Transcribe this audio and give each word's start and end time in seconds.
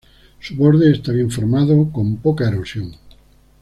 Su 0.39 0.55
borde 0.55 0.91
está 0.91 1.11
bien 1.11 1.29
formado, 1.29 1.91
con 1.91 2.17
poca 2.17 2.47
erosión. 2.47 2.95